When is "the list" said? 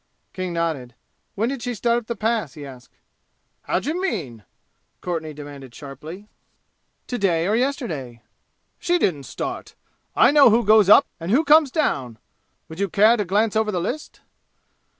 13.71-14.21